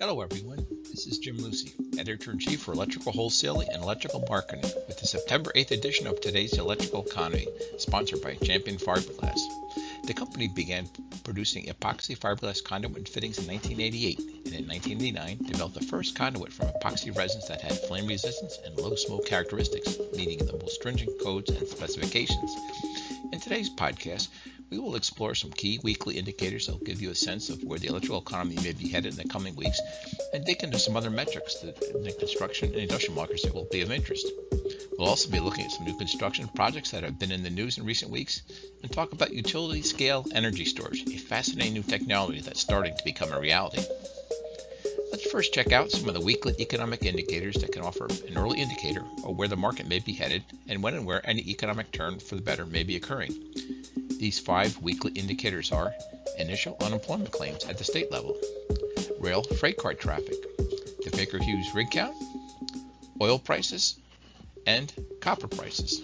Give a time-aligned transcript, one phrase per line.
[0.00, 0.64] Hello, everyone.
[0.84, 5.08] This is Jim Lucy, Editor in Chief for Electrical Wholesaling and Electrical Marketing, with the
[5.08, 9.40] September 8th edition of today's Electrical Economy, sponsored by Champion Fiberglass.
[10.06, 10.88] The company began
[11.24, 16.68] producing epoxy fiberglass conduit fittings in 1988, and in 1989 developed the first conduit from
[16.68, 21.50] epoxy resins that had flame resistance and low smoke characteristics, meeting the most stringent codes
[21.50, 22.54] and specifications.
[23.32, 24.28] In today's podcast,
[24.70, 27.78] we will explore some key weekly indicators that will give you a sense of where
[27.78, 29.80] the electrical economy may be headed in the coming weeks
[30.32, 33.68] and dig into some other metrics that in the construction and industrial markets that will
[33.70, 34.26] be of interest.
[34.98, 37.78] We'll also be looking at some new construction projects that have been in the news
[37.78, 38.42] in recent weeks
[38.82, 43.32] and talk about utility scale energy storage, a fascinating new technology that's starting to become
[43.32, 43.82] a reality.
[45.10, 48.60] Let's first check out some of the weekly economic indicators that can offer an early
[48.60, 52.18] indicator of where the market may be headed and when and where any economic turn
[52.18, 53.32] for the better may be occurring.
[54.18, 55.94] These five weekly indicators are
[56.38, 58.36] initial unemployment claims at the state level,
[59.20, 60.34] rail freight car traffic,
[61.04, 62.16] the Baker Hughes rig count,
[63.20, 63.96] oil prices,
[64.66, 66.02] and copper prices.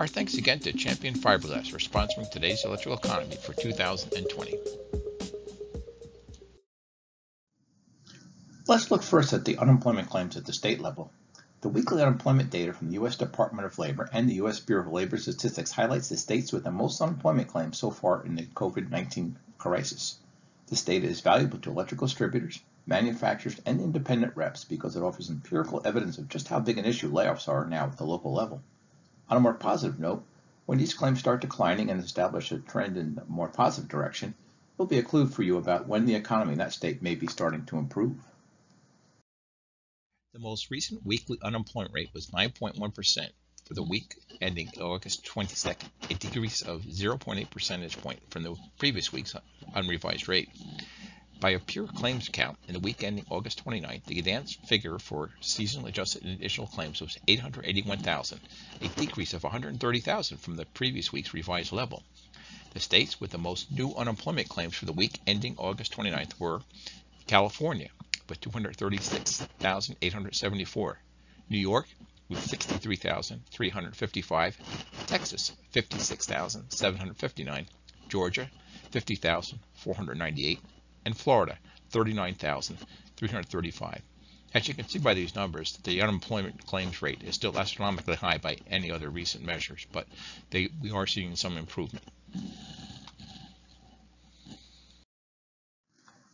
[0.00, 4.58] Our thanks again to Champion Fiberglass for sponsoring today's electrical economy for 2020.
[8.66, 11.12] Let's look first at the unemployment claims at the state level.
[11.60, 13.16] The weekly unemployment data from the U.S.
[13.16, 14.60] Department of Labor and the U.S.
[14.60, 18.36] Bureau of Labor Statistics highlights the states with the most unemployment claims so far in
[18.36, 20.20] the COVID-19 crisis.
[20.68, 25.82] This data is valuable to electrical distributors, manufacturers, and independent reps because it offers empirical
[25.84, 28.62] evidence of just how big an issue layoffs are now at the local level.
[29.28, 30.24] On a more positive note,
[30.66, 34.34] when these claims start declining and establish a trend in a more positive direction,
[34.76, 37.26] will be a clue for you about when the economy in that state may be
[37.26, 38.16] starting to improve.
[40.34, 43.32] The most recent weekly unemployment rate was 9.1%
[43.64, 49.10] for the week ending August 22nd, a decrease of 0.8 percentage point from the previous
[49.10, 49.34] week's
[49.74, 50.50] unrevised rate.
[51.40, 55.32] By a pure claims count, in the week ending August 29th, the advanced figure for
[55.40, 58.38] seasonal adjusted additional claims was 881,000,
[58.82, 62.02] a decrease of 130,000 from the previous week's revised level.
[62.74, 66.60] The states with the most new unemployment claims for the week ending August 29th were
[67.26, 67.88] California,
[68.28, 70.98] with 236,874.
[71.50, 71.86] New York
[72.28, 74.58] with 63,355.
[75.06, 77.66] Texas 56,759.
[78.08, 78.50] Georgia
[78.90, 80.58] 50,498.
[81.04, 81.56] And Florida
[81.90, 84.02] 39,335.
[84.54, 88.38] As you can see by these numbers, the unemployment claims rate is still astronomically high
[88.38, 90.06] by any other recent measures, but
[90.50, 92.06] they, we are seeing some improvement.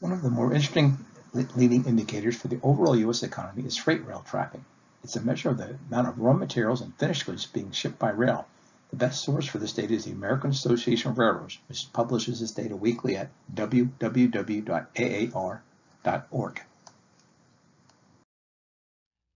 [0.00, 0.98] One of the more interesting
[1.34, 3.22] leading indicators for the overall U.S.
[3.22, 4.60] economy is freight rail traffic.
[5.02, 8.10] It's a measure of the amount of raw materials and finished goods being shipped by
[8.10, 8.46] rail.
[8.90, 12.50] The best source for this data is the American Association of Railroads, which publishes this
[12.52, 14.02] data weekly at www.aar.org.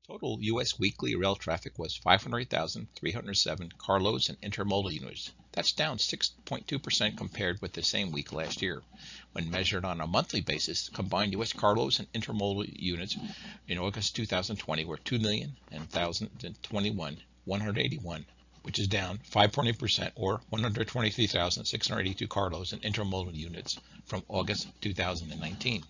[0.09, 0.78] Total U.S.
[0.78, 5.33] weekly rail traffic was 508,307 carloads and intermodal units.
[5.50, 8.84] That's down 6.2% compared with the same week last year.
[9.33, 11.53] When measured on a monthly basis, combined U.S.
[11.53, 13.16] carloads and intermodal units
[13.66, 18.27] in August 2020 were 2,021, 181,
[18.62, 25.83] which is down 5.8% or 123,682 carloads and intermodal units from August 2019.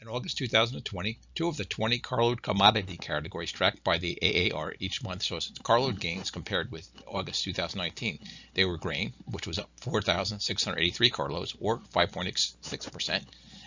[0.00, 5.02] In August 2020, two of the 20 carload commodity categories tracked by the AAR each
[5.02, 8.20] month saw carload gains compared with August 2019.
[8.54, 13.24] They were grain, which was up 4,683 carloads, or 5.6%,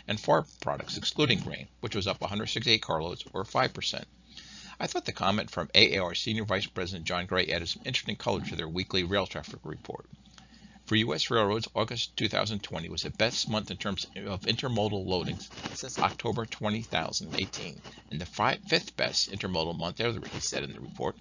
[0.07, 4.05] and farm products, excluding grain, which was up 168 carloads, or 5%.
[4.79, 8.39] I thought the comment from AAR Senior Vice President John Gray added some interesting color
[8.39, 10.09] to their weekly rail traffic report.
[10.91, 11.31] For U.S.
[11.31, 17.81] railroads, August 2020 was the best month in terms of intermodal loadings since October 2018,
[18.11, 21.15] and the five, fifth best intermodal month ever, he said in the report.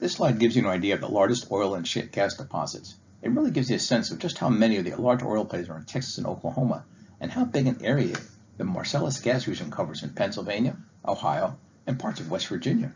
[0.00, 2.94] This slide gives you an idea of the largest oil and shale gas deposits.
[3.20, 5.68] It really gives you a sense of just how many of the large oil plays
[5.68, 6.84] are in Texas and Oklahoma,
[7.20, 8.16] and how big an area
[8.56, 12.92] the Marcellus gas region covers in Pennsylvania, Ohio, and parts of West Virginia.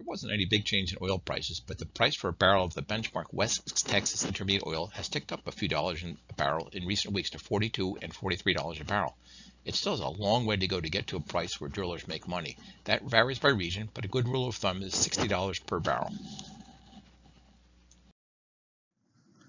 [0.00, 2.72] There wasn't any big change in oil prices, but the price for a barrel of
[2.72, 6.70] the benchmark West Texas Intermediate oil has ticked up a few dollars in a barrel
[6.72, 9.14] in recent weeks to 42 and $43 a barrel.
[9.66, 12.08] It still has a long way to go to get to a price where drillers
[12.08, 12.56] make money.
[12.84, 16.14] That varies by region, but a good rule of thumb is $60 per barrel.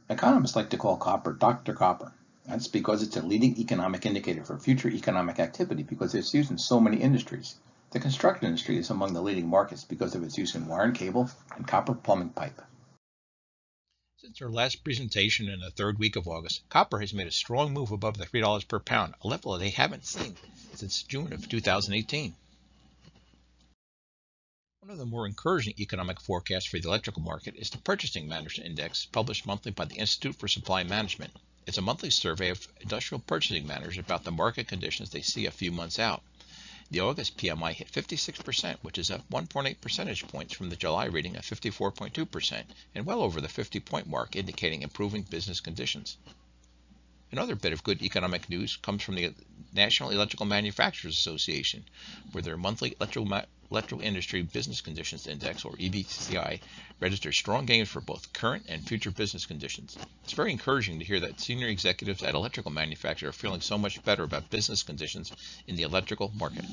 [0.09, 1.73] Economists like to call copper Dr.
[1.73, 2.11] Copper.
[2.45, 6.57] That's because it's a leading economic indicator for future economic activity because it's used in
[6.57, 7.55] so many industries.
[7.91, 10.95] The construction industry is among the leading markets because of its use in wire and
[10.95, 12.61] cable and copper plumbing pipe.
[14.15, 17.73] Since our last presentation in the third week of August, copper has made a strong
[17.73, 20.37] move above the $3 per pound, a level they haven't seen
[20.73, 22.33] since June of 2018.
[24.79, 28.63] One of the more encouraging economic forecasts for the electrical market is the Purchasing Managers
[28.63, 31.33] Index, published monthly by the Institute for Supply Management.
[31.67, 35.51] It's a monthly survey of industrial purchasing managers about the market conditions they see a
[35.51, 36.23] few months out.
[36.91, 41.37] The August PMI hit 56%, which is up 1.8 percentage points from the July reading
[41.37, 46.17] of 54.2%, and well over the 50 point mark, indicating improving business conditions.
[47.31, 49.33] Another bit of good economic news comes from the
[49.73, 51.85] National Electrical Manufacturers Association,
[52.33, 56.59] where their monthly electrical, electrical Industry Business Conditions Index, or EBCI,
[56.99, 59.97] registers strong gains for both current and future business conditions.
[60.25, 64.03] It's very encouraging to hear that senior executives at electrical manufacturers are feeling so much
[64.03, 65.31] better about business conditions
[65.67, 66.65] in the electrical market.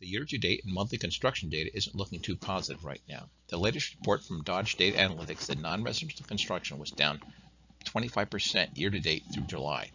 [0.00, 3.28] The year-to-date and monthly construction data isn't looking too positive right now.
[3.48, 7.20] The latest report from Dodge Data Analytics said non-residential construction was down
[7.84, 9.90] 25% year-to-date through July.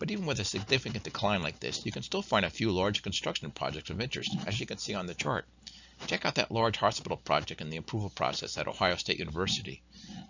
[0.00, 3.02] But even with a significant decline like this, you can still find a few large
[3.02, 5.46] construction projects of interest, as you can see on the chart.
[6.08, 9.82] Check out that large hospital project in the approval process at Ohio State University.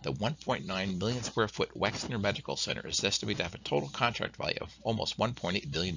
[0.03, 4.37] The 1.9 million square foot Wexner Medical Center is estimated to have a total contract
[4.37, 5.97] value of almost $1.8 billion.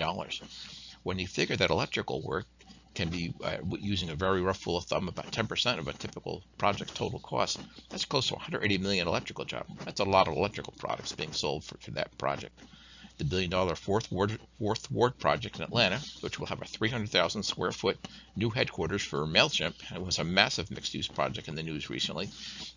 [1.03, 2.47] When you figure that electrical work
[2.95, 6.43] can be uh, using a very rough rule of thumb about 10% of a typical
[6.57, 7.59] project total cost.
[7.89, 9.65] That's close to 180 million electrical job.
[9.83, 12.57] That's a lot of electrical products being sold for, for that project.
[13.17, 17.43] The billion dollar fourth ward, fourth ward project in Atlanta, which will have a 300,000
[17.43, 17.97] square foot
[18.35, 22.29] new headquarters for MailChimp, it was a massive mixed use project in the news recently,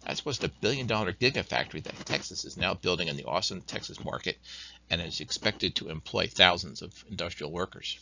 [0.07, 4.05] as was the billion dollar gigafactory that Tesla is now building in the Austin, Texas
[4.05, 4.39] market
[4.91, 7.99] and is expected to employ thousands of industrial workers.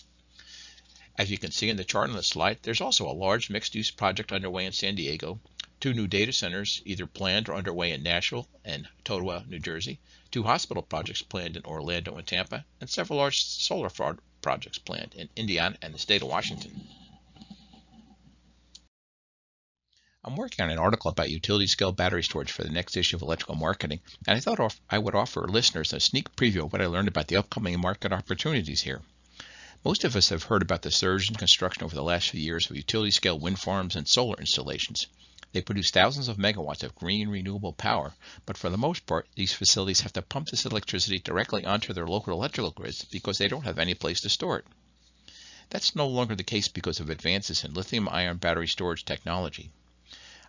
[1.18, 3.90] As you can see in the chart on the slide, there's also a large mixed-use
[3.90, 5.40] project underway in San Diego,
[5.80, 9.98] two new data centers either planned or underway in Nashville and Totowa, New Jersey,
[10.30, 15.14] two hospital projects planned in Orlando and Tampa, and several large solar farm projects planned
[15.14, 16.86] in Indiana and the state of Washington.
[20.22, 23.22] I'm working on an article about utility scale battery storage for the next issue of
[23.22, 26.86] Electrical Marketing, and I thought I would offer listeners a sneak preview of what I
[26.86, 29.00] learned about the upcoming market opportunities here.
[29.84, 32.68] Most of us have heard about the surge in construction over the last few years
[32.68, 35.06] of utility scale wind farms and solar installations.
[35.52, 38.14] They produce thousands of megawatts of green renewable power,
[38.46, 42.06] but for the most part, these facilities have to pump this electricity directly onto their
[42.06, 44.66] local electrical grids because they don't have any place to store it.
[45.70, 49.70] That's no longer the case because of advances in lithium ion battery storage technology.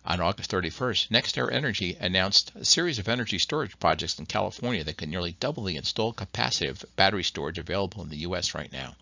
[0.04, 4.96] On August 31st, NextEra Energy announced a series of energy storage projects in California that
[4.96, 8.54] can nearly double the installed capacity of battery storage available in the U.S.
[8.54, 8.96] right now.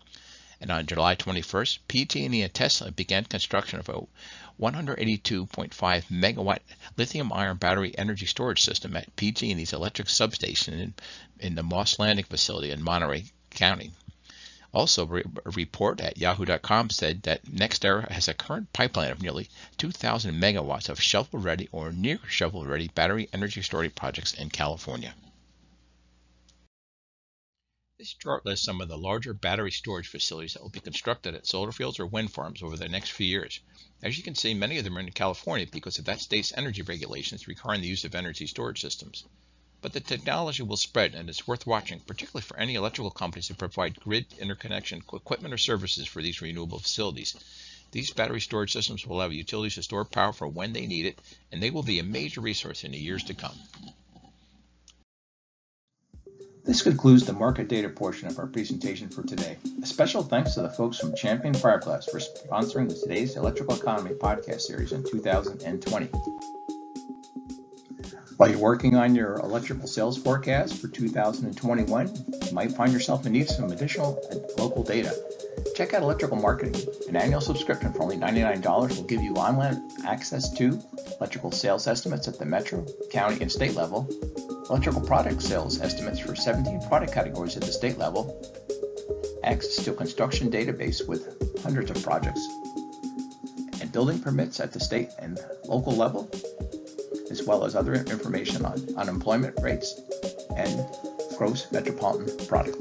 [0.59, 4.01] And on July 21st, PG&E and Tesla began construction of a
[4.59, 5.69] 182.5
[6.09, 6.59] megawatt
[6.97, 10.93] lithium ion battery energy storage system at PG&E's electric substation in,
[11.39, 13.91] in the Moss Landing facility in Monterey County.
[14.73, 20.35] Also, a report at yahoo.com said that NextEra has a current pipeline of nearly 2,000
[20.35, 25.13] megawatts of shovel-ready or near shovel-ready battery energy storage projects in California.
[27.99, 31.47] This chart lists some of the larger battery storage facilities that will be constructed at
[31.47, 33.59] solar fields or wind farms over the next few years.
[34.03, 36.83] As you can see, many of them are in California because of that state's energy
[36.83, 39.23] regulations requiring the use of energy storage systems.
[39.81, 43.57] But the technology will spread and it's worth watching, particularly for any electrical companies that
[43.57, 47.35] provide grid interconnection equipment or services for these renewable facilities.
[47.89, 51.17] These battery storage systems will allow utilities to store power for when they need it,
[51.51, 53.57] and they will be a major resource in the years to come.
[56.67, 59.55] This concludes the market data portion of our presentation for today.
[59.81, 64.11] A special thanks to the folks from Champion Fiberglass for sponsoring the Today's Electrical Economy
[64.15, 66.07] podcast series in 2020.
[68.35, 72.07] While you're working on your electrical sales forecast for 2021,
[72.45, 74.19] you might find yourself in need of some additional
[74.57, 75.15] local data.
[75.73, 76.75] Check out Electrical Marketing.
[77.07, 80.83] An annual subscription for only $99 will give you online access to
[81.19, 84.07] electrical sales estimates at the metro, county, and state level,
[84.69, 88.41] electrical product sales estimates for 17 product categories at the state level,
[89.43, 92.45] access to a construction database with hundreds of projects,
[93.81, 96.29] and building permits at the state and local level,
[97.31, 99.99] as well as other information on unemployment rates
[100.55, 100.85] and
[101.37, 102.79] gross metropolitan product.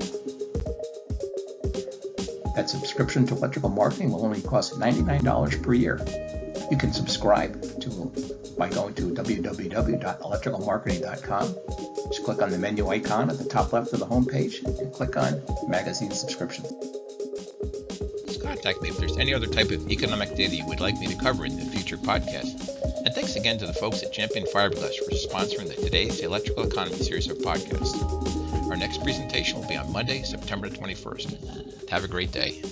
[2.57, 6.01] That subscription to electrical marketing will only cost $99 per year.
[6.71, 7.91] You can subscribe to
[8.57, 11.57] by going to www.electricalmarketing.com.
[12.09, 15.17] Just click on the menu icon at the top left of the homepage and click
[15.17, 16.65] on Magazine Subscription.
[18.27, 21.07] Just contact me if there's any other type of economic data you would like me
[21.09, 22.69] to cover in the future podcast.
[23.05, 26.97] And thanks again to the folks at Champion Fiberglass for sponsoring the Today's Electrical Economy
[26.97, 27.97] series of podcasts.
[28.71, 31.89] Our next presentation will be on Monday, September 21st.
[31.91, 32.63] Have a great day.